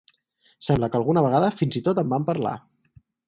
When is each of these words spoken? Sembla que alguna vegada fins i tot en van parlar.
Sembla 0.69 0.89
que 0.95 0.99
alguna 0.99 1.23
vegada 1.27 1.51
fins 1.59 1.79
i 1.79 1.83
tot 1.91 2.03
en 2.05 2.09
van 2.17 2.25
parlar. 2.31 2.55